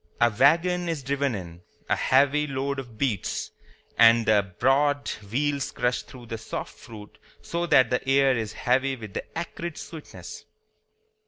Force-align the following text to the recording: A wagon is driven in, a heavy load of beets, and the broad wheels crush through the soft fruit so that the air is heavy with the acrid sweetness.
A 0.19 0.31
wagon 0.35 0.89
is 0.89 1.03
driven 1.03 1.35
in, 1.35 1.61
a 1.87 1.95
heavy 1.95 2.47
load 2.47 2.79
of 2.79 2.97
beets, 2.97 3.51
and 3.99 4.25
the 4.25 4.55
broad 4.57 5.07
wheels 5.31 5.69
crush 5.71 6.01
through 6.01 6.25
the 6.25 6.39
soft 6.39 6.73
fruit 6.75 7.19
so 7.43 7.67
that 7.67 7.91
the 7.91 8.09
air 8.09 8.35
is 8.35 8.53
heavy 8.53 8.95
with 8.95 9.13
the 9.13 9.37
acrid 9.37 9.77
sweetness. 9.77 10.45